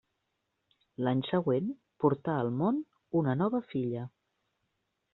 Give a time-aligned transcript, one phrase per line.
[1.07, 1.69] L'any següent
[2.05, 2.83] portà al món
[3.23, 4.11] una nova filla.